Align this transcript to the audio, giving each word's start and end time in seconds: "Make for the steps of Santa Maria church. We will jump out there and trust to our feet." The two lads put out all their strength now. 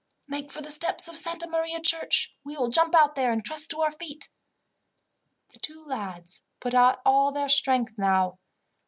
"Make 0.25 0.51
for 0.51 0.63
the 0.63 0.71
steps 0.71 1.07
of 1.07 1.15
Santa 1.15 1.45
Maria 1.47 1.79
church. 1.79 2.35
We 2.43 2.57
will 2.57 2.69
jump 2.69 2.95
out 2.95 3.13
there 3.13 3.31
and 3.31 3.45
trust 3.45 3.69
to 3.69 3.81
our 3.81 3.91
feet." 3.91 4.29
The 5.49 5.59
two 5.59 5.85
lads 5.85 6.41
put 6.59 6.73
out 6.73 7.03
all 7.05 7.31
their 7.31 7.49
strength 7.49 7.99
now. 7.99 8.39